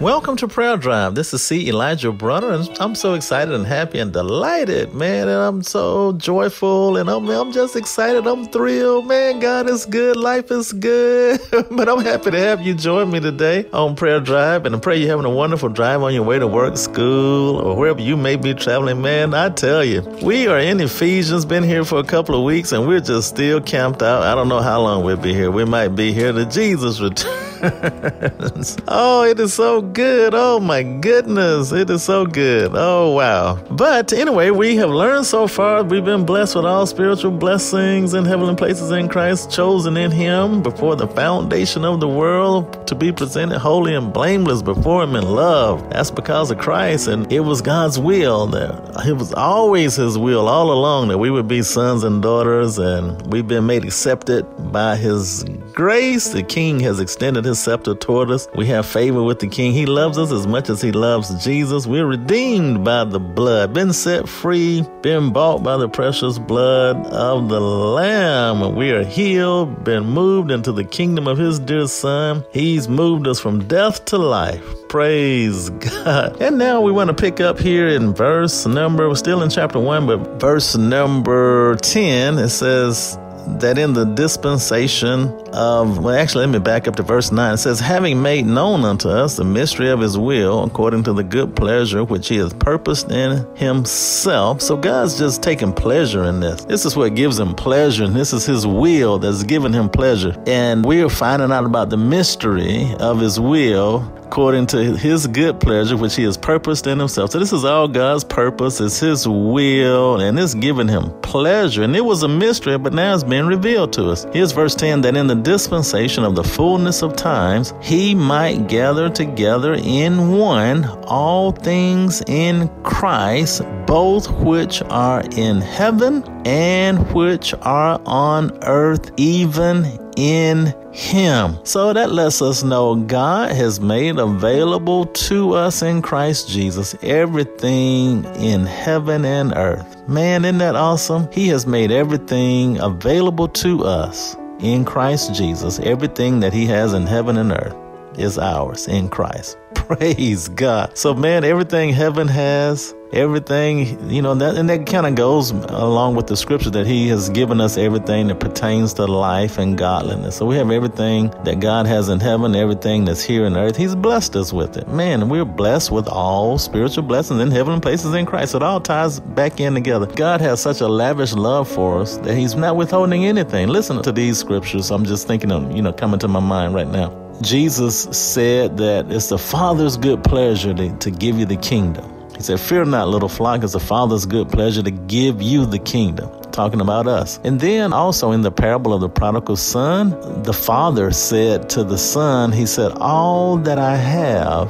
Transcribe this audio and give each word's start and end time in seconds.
Welcome 0.00 0.36
to 0.36 0.46
Prayer 0.46 0.76
Drive. 0.76 1.16
This 1.16 1.34
is 1.34 1.42
C. 1.42 1.68
Elijah 1.68 2.12
Bronner, 2.12 2.50
and 2.50 2.68
I'm 2.78 2.94
so 2.94 3.14
excited 3.14 3.52
and 3.52 3.66
happy 3.66 3.98
and 3.98 4.12
delighted, 4.12 4.94
man. 4.94 5.26
And 5.26 5.42
I'm 5.42 5.60
so 5.64 6.12
joyful, 6.12 6.96
and 6.98 7.10
I'm, 7.10 7.28
I'm 7.28 7.50
just 7.50 7.74
excited. 7.74 8.24
I'm 8.28 8.46
thrilled, 8.46 9.08
man. 9.08 9.40
God 9.40 9.68
is 9.68 9.84
good, 9.86 10.16
life 10.16 10.52
is 10.52 10.72
good. 10.72 11.40
but 11.72 11.88
I'm 11.88 12.04
happy 12.04 12.30
to 12.30 12.38
have 12.38 12.62
you 12.62 12.74
join 12.74 13.10
me 13.10 13.18
today 13.18 13.68
on 13.72 13.96
Prayer 13.96 14.20
Drive, 14.20 14.66
and 14.66 14.76
I 14.76 14.78
pray 14.78 14.98
you're 14.98 15.10
having 15.10 15.24
a 15.24 15.34
wonderful 15.34 15.68
drive 15.68 16.00
on 16.00 16.14
your 16.14 16.22
way 16.22 16.38
to 16.38 16.46
work, 16.46 16.76
school, 16.76 17.56
or 17.56 17.74
wherever 17.74 18.00
you 18.00 18.16
may 18.16 18.36
be 18.36 18.54
traveling, 18.54 19.02
man. 19.02 19.34
I 19.34 19.48
tell 19.48 19.82
you, 19.82 20.02
we 20.22 20.46
are 20.46 20.60
in 20.60 20.78
Ephesians, 20.78 21.44
been 21.44 21.64
here 21.64 21.84
for 21.84 21.98
a 21.98 22.04
couple 22.04 22.36
of 22.36 22.44
weeks, 22.44 22.70
and 22.70 22.86
we're 22.86 23.00
just 23.00 23.30
still 23.30 23.60
camped 23.60 24.04
out. 24.04 24.22
I 24.22 24.36
don't 24.36 24.48
know 24.48 24.60
how 24.60 24.80
long 24.80 25.02
we'll 25.02 25.16
be 25.16 25.34
here. 25.34 25.50
We 25.50 25.64
might 25.64 25.88
be 25.88 26.12
here 26.12 26.30
to 26.30 26.46
Jesus 26.46 27.00
return. 27.00 27.46
oh, 28.88 29.24
it 29.28 29.40
is 29.40 29.52
so 29.52 29.82
good. 29.82 30.32
Oh 30.34 30.60
my 30.60 30.84
goodness. 30.84 31.72
It 31.72 31.90
is 31.90 32.04
so 32.04 32.24
good. 32.24 32.70
Oh 32.74 33.14
wow. 33.14 33.56
But 33.70 34.12
anyway, 34.12 34.50
we 34.50 34.76
have 34.76 34.90
learned 34.90 35.26
so 35.26 35.48
far. 35.48 35.82
We've 35.82 36.04
been 36.04 36.24
blessed 36.24 36.54
with 36.54 36.64
all 36.64 36.86
spiritual 36.86 37.32
blessings 37.32 38.14
in 38.14 38.24
heavenly 38.24 38.54
places 38.54 38.92
in 38.92 39.08
Christ, 39.08 39.50
chosen 39.50 39.96
in 39.96 40.12
Him 40.12 40.62
before 40.62 40.94
the 40.94 41.08
foundation 41.08 41.84
of 41.84 41.98
the 41.98 42.08
world 42.08 42.86
to 42.86 42.94
be 42.94 43.10
presented 43.10 43.58
holy 43.58 43.94
and 43.94 44.12
blameless 44.12 44.62
before 44.62 45.02
Him 45.02 45.16
in 45.16 45.24
love. 45.24 45.90
That's 45.90 46.12
because 46.12 46.52
of 46.52 46.58
Christ. 46.58 47.08
And 47.08 47.30
it 47.32 47.40
was 47.40 47.60
God's 47.60 47.98
will 47.98 48.46
that 48.48 49.04
it 49.04 49.14
was 49.14 49.34
always 49.34 49.96
His 49.96 50.16
will 50.16 50.46
all 50.46 50.70
along 50.70 51.08
that 51.08 51.18
we 51.18 51.30
would 51.30 51.48
be 51.48 51.62
sons 51.62 52.04
and 52.04 52.22
daughters. 52.22 52.78
And 52.78 53.20
we've 53.32 53.48
been 53.48 53.66
made 53.66 53.84
accepted 53.84 54.44
by 54.70 54.94
His 54.94 55.44
grace. 55.78 56.30
The 56.30 56.42
King 56.42 56.80
has 56.80 56.98
extended 56.98 57.44
his 57.44 57.60
scepter 57.60 57.94
toward 57.94 58.32
us. 58.32 58.48
We 58.56 58.66
have 58.66 58.84
favor 58.84 59.22
with 59.22 59.38
the 59.38 59.46
King. 59.46 59.70
He 59.70 59.86
loves 59.86 60.18
us 60.18 60.32
as 60.32 60.44
much 60.44 60.70
as 60.70 60.82
he 60.82 60.90
loves 60.90 61.44
Jesus. 61.44 61.86
We're 61.86 62.04
redeemed 62.04 62.84
by 62.84 63.04
the 63.04 63.20
blood, 63.20 63.74
been 63.74 63.92
set 63.92 64.28
free, 64.28 64.84
been 65.02 65.32
bought 65.32 65.62
by 65.62 65.76
the 65.76 65.88
precious 65.88 66.36
blood 66.36 67.06
of 67.06 67.48
the 67.48 67.60
Lamb. 67.60 68.74
We 68.74 68.90
are 68.90 69.04
healed, 69.04 69.84
been 69.84 70.04
moved 70.04 70.50
into 70.50 70.72
the 70.72 70.82
kingdom 70.82 71.28
of 71.28 71.38
his 71.38 71.60
dear 71.60 71.86
Son. 71.86 72.44
He's 72.52 72.88
moved 72.88 73.28
us 73.28 73.38
from 73.38 73.68
death 73.68 74.04
to 74.06 74.18
life. 74.18 74.64
Praise 74.88 75.70
God. 75.70 76.42
And 76.42 76.58
now 76.58 76.80
we 76.80 76.90
want 76.90 77.06
to 77.06 77.14
pick 77.14 77.38
up 77.40 77.56
here 77.56 77.86
in 77.86 78.14
verse 78.14 78.66
number, 78.66 79.08
we're 79.08 79.14
still 79.14 79.44
in 79.44 79.50
chapter 79.50 79.78
1, 79.78 80.08
but 80.08 80.40
verse 80.40 80.76
number 80.76 81.76
10, 81.76 82.38
it 82.38 82.48
says, 82.48 83.16
that 83.60 83.78
in 83.78 83.92
the 83.92 84.04
dispensation 84.04 85.28
of, 85.52 85.98
well, 85.98 86.14
actually, 86.14 86.46
let 86.46 86.52
me 86.52 86.58
back 86.58 86.86
up 86.86 86.96
to 86.96 87.02
verse 87.02 87.32
9. 87.32 87.54
It 87.54 87.56
says, 87.58 87.80
having 87.80 88.20
made 88.22 88.46
known 88.46 88.84
unto 88.84 89.08
us 89.08 89.36
the 89.36 89.44
mystery 89.44 89.90
of 89.90 90.00
his 90.00 90.16
will, 90.16 90.64
according 90.64 91.02
to 91.04 91.12
the 91.12 91.24
good 91.24 91.56
pleasure 91.56 92.04
which 92.04 92.28
he 92.28 92.36
has 92.36 92.52
purposed 92.54 93.10
in 93.10 93.46
himself. 93.56 94.60
So 94.60 94.76
God's 94.76 95.18
just 95.18 95.42
taking 95.42 95.72
pleasure 95.72 96.24
in 96.24 96.40
this. 96.40 96.64
This 96.64 96.84
is 96.84 96.96
what 96.96 97.14
gives 97.14 97.38
him 97.38 97.54
pleasure, 97.54 98.04
and 98.04 98.14
this 98.14 98.32
is 98.32 98.44
his 98.46 98.66
will 98.66 99.18
that's 99.18 99.42
giving 99.42 99.72
him 99.72 99.88
pleasure. 99.88 100.36
And 100.46 100.84
we 100.84 101.02
are 101.02 101.08
finding 101.08 101.50
out 101.50 101.64
about 101.64 101.90
the 101.90 101.96
mystery 101.96 102.94
of 103.00 103.20
his 103.20 103.40
will 103.40 104.00
according 104.28 104.66
to 104.66 104.94
his 104.94 105.26
good 105.26 105.58
pleasure, 105.58 105.96
which 105.96 106.14
he 106.14 106.22
has 106.22 106.36
purposed 106.36 106.86
in 106.86 106.98
himself. 106.98 107.30
So 107.30 107.38
this 107.38 107.50
is 107.50 107.64
all 107.64 107.88
God's 107.88 108.24
purpose, 108.24 108.78
it's 108.78 109.00
his 109.00 109.26
will, 109.26 110.20
and 110.20 110.38
it's 110.38 110.52
giving 110.52 110.86
him 110.86 111.18
pleasure. 111.22 111.82
And 111.82 111.96
it 111.96 112.04
was 112.04 112.22
a 112.22 112.28
mystery, 112.28 112.76
but 112.76 112.92
now 112.92 113.14
it's 113.14 113.24
being 113.24 113.46
revealed 113.46 113.94
to 113.94 114.10
us. 114.10 114.26
Here's 114.34 114.52
verse 114.52 114.74
10 114.74 115.00
that 115.00 115.16
in 115.16 115.28
the 115.28 115.34
dispensation 115.34 116.24
of 116.24 116.36
the 116.36 116.44
fullness 116.44 117.00
of 117.02 117.16
times, 117.16 117.72
he 117.80 118.14
might 118.14 118.68
gather 118.68 119.08
together 119.08 119.72
in 119.72 120.32
one 120.32 120.84
all 121.04 121.50
things 121.50 122.22
in 122.26 122.68
Christ, 122.82 123.62
both 123.86 124.30
which 124.30 124.82
are 124.90 125.22
in 125.38 125.62
heaven 125.62 126.22
and 126.44 126.98
which 127.14 127.54
are 127.62 127.98
on 128.04 128.58
earth, 128.64 129.10
even 129.16 129.86
in 130.18 130.74
him. 130.98 131.58
So 131.64 131.92
that 131.92 132.10
lets 132.10 132.42
us 132.42 132.64
know 132.64 132.96
God 132.96 133.52
has 133.52 133.78
made 133.78 134.18
available 134.18 135.06
to 135.06 135.54
us 135.54 135.80
in 135.80 136.02
Christ 136.02 136.48
Jesus 136.48 136.96
everything 137.02 138.24
in 138.34 138.66
heaven 138.66 139.24
and 139.24 139.52
earth. 139.56 140.08
Man, 140.08 140.44
isn't 140.44 140.58
that 140.58 140.74
awesome? 140.74 141.30
He 141.30 141.48
has 141.48 141.66
made 141.66 141.92
everything 141.92 142.80
available 142.80 143.48
to 143.48 143.84
us 143.84 144.36
in 144.58 144.84
Christ 144.84 145.34
Jesus. 145.34 145.78
Everything 145.78 146.40
that 146.40 146.52
He 146.52 146.66
has 146.66 146.92
in 146.92 147.06
heaven 147.06 147.38
and 147.38 147.52
earth 147.52 147.76
is 148.16 148.38
ours 148.38 148.88
in 148.88 149.08
Christ. 149.08 149.58
Praise 149.74 150.48
God. 150.48 150.96
So, 150.96 151.14
man, 151.14 151.44
everything 151.44 151.92
heaven 151.92 152.28
has, 152.28 152.94
everything, 153.12 154.10
you 154.10 154.22
know, 154.22 154.34
that, 154.34 154.56
and 154.56 154.68
that 154.68 154.86
kind 154.86 155.06
of 155.06 155.14
goes 155.14 155.50
along 155.50 156.14
with 156.14 156.26
the 156.26 156.36
scripture 156.36 156.70
that 156.70 156.86
He 156.86 157.08
has 157.08 157.28
given 157.30 157.60
us 157.60 157.76
everything 157.76 158.28
that 158.28 158.40
pertains 158.40 158.94
to 158.94 159.06
life 159.06 159.58
and 159.58 159.76
godliness. 159.76 160.36
So 160.36 160.46
we 160.46 160.56
have 160.56 160.70
everything 160.70 161.30
that 161.44 161.60
God 161.60 161.86
has 161.86 162.08
in 162.08 162.20
heaven, 162.20 162.54
everything 162.54 163.04
that's 163.04 163.22
here 163.22 163.46
in 163.46 163.56
earth. 163.56 163.76
He's 163.76 163.94
blessed 163.94 164.36
us 164.36 164.52
with 164.52 164.76
it. 164.76 164.88
Man, 164.88 165.28
we're 165.28 165.44
blessed 165.44 165.90
with 165.90 166.08
all 166.08 166.58
spiritual 166.58 167.04
blessings 167.04 167.40
in 167.40 167.50
heavenly 167.50 167.80
places 167.80 168.14
in 168.14 168.26
Christ. 168.26 168.54
It 168.54 168.62
all 168.62 168.80
ties 168.80 169.20
back 169.20 169.60
in 169.60 169.74
together. 169.74 170.06
God 170.06 170.40
has 170.40 170.60
such 170.60 170.80
a 170.80 170.88
lavish 170.88 171.32
love 171.32 171.68
for 171.68 172.00
us 172.00 172.16
that 172.18 172.36
He's 172.36 172.54
not 172.54 172.76
withholding 172.76 173.24
anything. 173.24 173.68
Listen 173.68 174.02
to 174.02 174.12
these 174.12 174.38
scriptures. 174.38 174.90
I'm 174.90 175.04
just 175.04 175.26
thinking 175.26 175.52
of, 175.52 175.72
you 175.72 175.82
know, 175.82 175.92
coming 175.92 176.18
to 176.20 176.28
my 176.28 176.40
mind 176.40 176.74
right 176.74 176.88
now. 176.88 177.27
Jesus 177.42 178.02
said 178.10 178.76
that 178.78 179.10
it's 179.10 179.28
the 179.28 179.38
Father's 179.38 179.96
good 179.96 180.24
pleasure 180.24 180.74
to, 180.74 180.96
to 180.98 181.10
give 181.10 181.38
you 181.38 181.46
the 181.46 181.56
kingdom. 181.56 182.12
He 182.36 182.42
said, 182.42 182.60
Fear 182.60 182.86
not, 182.86 183.08
little 183.08 183.28
flock, 183.28 183.62
it's 183.62 183.72
the 183.72 183.80
Father's 183.80 184.26
good 184.26 184.48
pleasure 184.48 184.82
to 184.82 184.90
give 184.90 185.42
you 185.42 185.66
the 185.66 185.78
kingdom. 185.78 186.30
Talking 186.52 186.80
about 186.80 187.06
us. 187.06 187.38
And 187.44 187.60
then 187.60 187.92
also 187.92 188.32
in 188.32 188.42
the 188.42 188.50
parable 188.50 188.92
of 188.92 189.00
the 189.00 189.08
prodigal 189.08 189.56
son, 189.56 190.10
the 190.42 190.52
father 190.52 191.12
said 191.12 191.68
to 191.70 191.84
the 191.84 191.98
son, 191.98 192.50
He 192.50 192.66
said, 192.66 192.92
All 192.92 193.56
that 193.58 193.78
I 193.78 193.94
have 193.94 194.68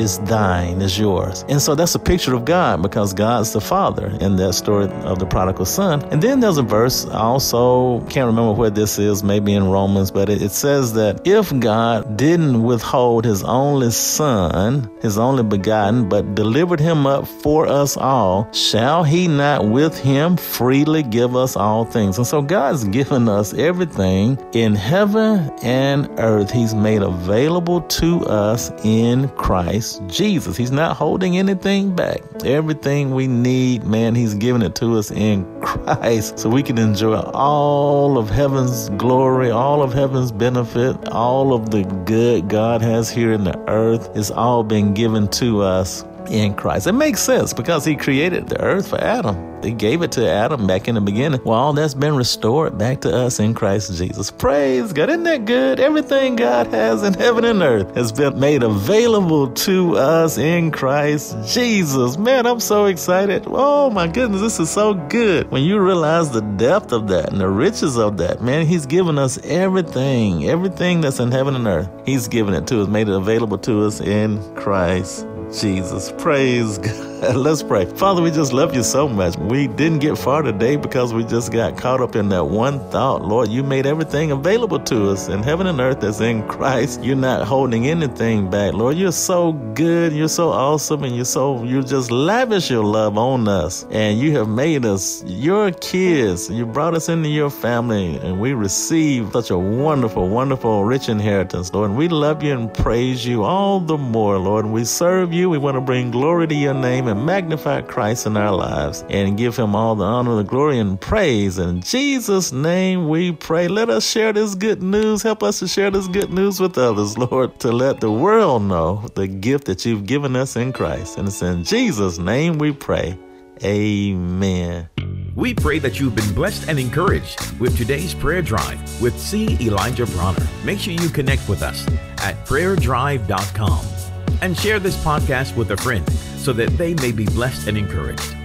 is 0.00 0.18
thine, 0.20 0.80
is 0.80 0.98
yours. 0.98 1.44
And 1.48 1.60
so 1.60 1.74
that's 1.74 1.94
a 1.94 1.98
picture 1.98 2.34
of 2.34 2.44
God 2.44 2.82
because 2.82 3.12
God's 3.12 3.52
the 3.52 3.60
Father 3.60 4.06
in 4.20 4.36
that 4.36 4.54
story 4.54 4.88
of 5.04 5.18
the 5.18 5.26
prodigal 5.26 5.66
son. 5.66 6.02
And 6.10 6.22
then 6.22 6.40
there's 6.40 6.56
a 6.56 6.62
verse, 6.62 7.04
also 7.06 8.00
can't 8.06 8.26
remember 8.26 8.52
where 8.52 8.70
this 8.70 8.98
is, 8.98 9.22
maybe 9.22 9.52
in 9.52 9.68
Romans, 9.68 10.10
but 10.10 10.30
it 10.30 10.50
says 10.50 10.94
that 10.94 11.26
if 11.26 11.56
God 11.60 12.16
didn't 12.16 12.62
withhold 12.62 13.24
his 13.24 13.42
only 13.44 13.90
son, 13.90 14.90
his 15.02 15.18
only 15.18 15.42
begotten, 15.42 16.08
but 16.08 16.34
delivered 16.34 16.80
him 16.80 17.06
up 17.06 17.26
for 17.26 17.66
us 17.66 17.96
all, 17.96 18.50
shall 18.52 19.04
he 19.04 19.28
not 19.28 19.68
with 19.68 19.98
him 19.98 20.36
freely 20.36 21.02
give 21.02 21.36
us 21.36 21.56
all 21.56 21.84
things? 21.84 22.16
And 22.16 22.26
so 22.26 22.40
God's 22.40 22.84
given 22.84 23.28
us 23.28 23.52
everything 23.54 24.38
in 24.54 24.74
heaven 24.74 25.50
and 25.62 26.08
earth. 26.18 26.50
He's 26.50 26.74
made 26.74 27.02
available 27.02 27.82
to 27.82 28.20
us 28.26 28.70
in 28.82 29.28
Christ 29.30 29.89
Jesus. 30.06 30.56
He's 30.56 30.70
not 30.70 30.96
holding 30.96 31.36
anything 31.36 31.94
back. 31.94 32.20
Everything 32.44 33.14
we 33.14 33.26
need, 33.26 33.84
man, 33.84 34.14
He's 34.14 34.34
giving 34.34 34.62
it 34.62 34.74
to 34.76 34.98
us 34.98 35.10
in 35.10 35.44
Christ 35.60 36.38
so 36.38 36.48
we 36.48 36.62
can 36.62 36.78
enjoy 36.78 37.16
all 37.34 38.18
of 38.18 38.30
heaven's 38.30 38.88
glory, 38.90 39.50
all 39.50 39.82
of 39.82 39.92
heaven's 39.92 40.32
benefit, 40.32 41.08
all 41.08 41.52
of 41.52 41.70
the 41.70 41.84
good 42.04 42.48
God 42.48 42.82
has 42.82 43.10
here 43.10 43.32
in 43.32 43.44
the 43.44 43.58
earth. 43.68 44.10
It's 44.14 44.30
all 44.30 44.62
been 44.62 44.94
given 44.94 45.28
to 45.28 45.62
us 45.62 46.04
in 46.30 46.54
Christ. 46.54 46.86
It 46.86 46.92
makes 46.92 47.20
sense 47.20 47.52
because 47.52 47.84
He 47.84 47.96
created 47.96 48.48
the 48.48 48.60
earth 48.60 48.88
for 48.88 49.00
Adam. 49.00 49.50
He 49.62 49.72
gave 49.72 50.00
it 50.00 50.12
to 50.12 50.28
Adam 50.28 50.66
back 50.66 50.88
in 50.88 50.94
the 50.94 51.00
beginning. 51.00 51.40
Well, 51.44 51.58
all 51.58 51.72
that's 51.72 51.92
been 51.92 52.16
restored 52.16 52.78
back 52.78 53.02
to 53.02 53.14
us 53.14 53.40
in 53.40 53.52
Christ 53.52 53.94
Jesus. 53.94 54.30
Praise 54.30 54.92
God. 54.92 55.10
Isn't 55.10 55.24
that 55.24 55.44
good? 55.44 55.80
Everything 55.80 56.36
God 56.36 56.68
has 56.68 57.02
in 57.02 57.14
heaven 57.14 57.44
and 57.44 57.62
earth 57.62 57.94
has 57.94 58.10
been 58.10 58.40
made 58.40 58.62
available 58.62 59.48
to 59.48 59.96
us 59.96 60.38
in 60.38 60.70
Christ 60.70 61.36
Jesus. 61.46 62.16
Man, 62.16 62.46
I'm 62.46 62.60
so 62.60 62.86
excited. 62.86 63.44
Oh 63.46 63.90
my 63.90 64.06
goodness, 64.06 64.40
this 64.40 64.60
is 64.60 64.70
so 64.70 64.94
good. 64.94 65.50
When 65.50 65.62
you 65.62 65.78
realize 65.78 66.30
the 66.30 66.40
depth 66.40 66.92
of 66.92 67.08
that 67.08 67.30
and 67.30 67.40
the 67.40 67.48
riches 67.48 67.98
of 67.98 68.16
that, 68.18 68.40
man, 68.40 68.64
He's 68.66 68.86
given 68.86 69.18
us 69.18 69.38
everything, 69.44 70.48
everything 70.48 71.02
that's 71.02 71.20
in 71.20 71.32
heaven 71.32 71.54
and 71.54 71.66
earth. 71.66 71.90
He's 72.06 72.28
given 72.28 72.54
it 72.54 72.66
to 72.68 72.80
us, 72.80 72.88
made 72.88 73.08
it 73.08 73.14
available 73.14 73.58
to 73.58 73.84
us 73.84 74.00
in 74.00 74.42
Christ 74.54 75.26
Jesus. 75.52 76.12
Praise 76.12 76.78
God. 76.78 77.09
Let's 77.34 77.62
pray. 77.62 77.84
Father, 77.84 78.22
we 78.22 78.30
just 78.30 78.54
love 78.54 78.74
you 78.74 78.82
so 78.82 79.06
much. 79.06 79.36
We 79.36 79.66
didn't 79.66 79.98
get 79.98 80.16
far 80.16 80.40
today 80.40 80.76
because 80.76 81.12
we 81.12 81.22
just 81.22 81.52
got 81.52 81.76
caught 81.76 82.00
up 82.00 82.16
in 82.16 82.30
that 82.30 82.46
one 82.46 82.80
thought. 82.88 83.20
Lord, 83.22 83.50
you 83.50 83.62
made 83.62 83.84
everything 83.84 84.30
available 84.30 84.80
to 84.80 85.10
us 85.10 85.28
in 85.28 85.42
heaven 85.42 85.66
and 85.66 85.80
earth 85.80 86.02
as 86.02 86.22
in 86.22 86.48
Christ. 86.48 87.02
You're 87.04 87.16
not 87.16 87.46
holding 87.46 87.88
anything 87.88 88.48
back. 88.48 88.72
Lord, 88.72 88.96
you're 88.96 89.12
so 89.12 89.52
good. 89.74 90.14
You're 90.14 90.30
so 90.30 90.48
awesome. 90.48 91.04
And 91.04 91.14
you're 91.14 91.26
so, 91.26 91.62
you 91.62 91.82
just 91.82 92.10
lavish 92.10 92.70
your 92.70 92.84
love 92.84 93.18
on 93.18 93.46
us. 93.48 93.84
And 93.90 94.18
you 94.18 94.34
have 94.38 94.48
made 94.48 94.86
us 94.86 95.22
your 95.26 95.72
kids. 95.72 96.48
You 96.48 96.64
brought 96.64 96.94
us 96.94 97.10
into 97.10 97.28
your 97.28 97.50
family 97.50 98.16
and 98.16 98.40
we 98.40 98.54
receive 98.54 99.30
such 99.32 99.50
a 99.50 99.58
wonderful, 99.58 100.30
wonderful, 100.30 100.84
rich 100.84 101.10
inheritance, 101.10 101.70
Lord. 101.74 101.90
And 101.90 101.98
we 101.98 102.08
love 102.08 102.42
you 102.42 102.54
and 102.54 102.72
praise 102.72 103.26
you 103.26 103.44
all 103.44 103.78
the 103.78 103.98
more, 103.98 104.38
Lord. 104.38 104.64
And 104.64 104.72
we 104.72 104.86
serve 104.86 105.34
you. 105.34 105.50
We 105.50 105.58
want 105.58 105.74
to 105.74 105.82
bring 105.82 106.10
glory 106.10 106.46
to 106.46 106.54
your 106.54 106.72
name 106.72 107.09
and 107.10 107.26
magnify 107.26 107.82
Christ 107.82 108.26
in 108.26 108.36
our 108.36 108.52
lives 108.52 109.04
and 109.10 109.36
give 109.36 109.56
him 109.56 109.74
all 109.74 109.94
the 109.94 110.04
honor, 110.04 110.36
the 110.36 110.44
glory, 110.44 110.78
and 110.78 111.00
praise. 111.00 111.58
In 111.58 111.82
Jesus' 111.82 112.52
name 112.52 113.08
we 113.08 113.32
pray. 113.32 113.68
Let 113.68 113.90
us 113.90 114.08
share 114.08 114.32
this 114.32 114.54
good 114.54 114.82
news. 114.82 115.22
Help 115.22 115.42
us 115.42 115.58
to 115.58 115.68
share 115.68 115.90
this 115.90 116.08
good 116.08 116.32
news 116.32 116.60
with 116.60 116.78
others, 116.78 117.18
Lord, 117.18 117.58
to 117.60 117.72
let 117.72 118.00
the 118.00 118.10
world 118.10 118.62
know 118.62 119.06
the 119.14 119.26
gift 119.26 119.66
that 119.66 119.84
you've 119.84 120.06
given 120.06 120.36
us 120.36 120.56
in 120.56 120.72
Christ. 120.72 121.18
And 121.18 121.28
it's 121.28 121.42
in 121.42 121.64
Jesus' 121.64 122.18
name 122.18 122.58
we 122.58 122.72
pray. 122.72 123.18
Amen. 123.62 124.88
We 125.34 125.54
pray 125.54 125.78
that 125.80 126.00
you've 126.00 126.14
been 126.14 126.34
blessed 126.34 126.68
and 126.68 126.78
encouraged 126.78 127.58
with 127.60 127.76
today's 127.76 128.14
prayer 128.14 128.42
drive 128.42 129.02
with 129.02 129.18
C. 129.18 129.56
Elijah 129.60 130.06
Bronner. 130.06 130.46
Make 130.64 130.78
sure 130.78 130.92
you 130.92 131.08
connect 131.08 131.48
with 131.48 131.62
us 131.62 131.86
at 132.18 132.44
prayerdrive.com 132.46 133.99
and 134.42 134.56
share 134.56 134.78
this 134.78 134.96
podcast 135.04 135.56
with 135.56 135.70
a 135.70 135.76
friend 135.76 136.08
so 136.36 136.52
that 136.52 136.70
they 136.78 136.94
may 136.94 137.12
be 137.12 137.24
blessed 137.26 137.68
and 137.68 137.76
encouraged. 137.76 138.36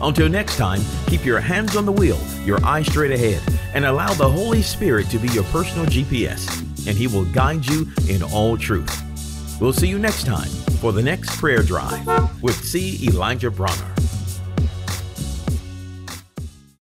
Until 0.00 0.28
next 0.28 0.56
time, 0.56 0.80
keep 1.06 1.24
your 1.24 1.40
hands 1.40 1.76
on 1.76 1.84
the 1.84 1.92
wheel, 1.92 2.18
your 2.44 2.64
eyes 2.64 2.86
straight 2.86 3.12
ahead, 3.12 3.42
and 3.74 3.84
allow 3.84 4.12
the 4.14 4.28
Holy 4.28 4.62
Spirit 4.62 5.08
to 5.10 5.18
be 5.18 5.28
your 5.28 5.44
personal 5.44 5.84
GPS, 5.86 6.48
and 6.86 6.96
He 6.96 7.06
will 7.06 7.26
guide 7.26 7.66
you 7.66 7.86
in 8.08 8.22
all 8.22 8.56
truth. 8.56 8.90
We'll 9.60 9.74
see 9.74 9.88
you 9.88 9.98
next 9.98 10.24
time 10.24 10.48
for 10.80 10.92
the 10.92 11.02
next 11.02 11.38
prayer 11.38 11.62
drive 11.62 12.42
with 12.42 12.56
C. 12.64 12.98
Elijah 13.06 13.50
Bronner. 13.50 13.99